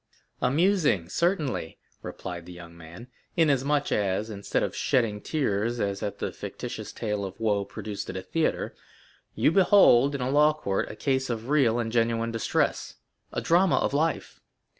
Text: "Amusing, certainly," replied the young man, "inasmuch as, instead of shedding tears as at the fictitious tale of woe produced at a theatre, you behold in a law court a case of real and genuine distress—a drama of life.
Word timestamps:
"Amusing, 0.41 1.09
certainly," 1.09 1.77
replied 2.01 2.47
the 2.47 2.51
young 2.51 2.75
man, 2.75 3.07
"inasmuch 3.37 3.91
as, 3.91 4.31
instead 4.31 4.63
of 4.63 4.75
shedding 4.75 5.21
tears 5.21 5.79
as 5.79 6.01
at 6.01 6.17
the 6.17 6.31
fictitious 6.31 6.91
tale 6.91 7.23
of 7.23 7.39
woe 7.39 7.65
produced 7.65 8.09
at 8.09 8.17
a 8.17 8.23
theatre, 8.23 8.73
you 9.35 9.51
behold 9.51 10.15
in 10.15 10.21
a 10.21 10.31
law 10.31 10.53
court 10.53 10.89
a 10.89 10.95
case 10.95 11.29
of 11.29 11.49
real 11.49 11.77
and 11.77 11.91
genuine 11.91 12.31
distress—a 12.31 13.41
drama 13.41 13.75
of 13.75 13.93
life. 13.93 14.39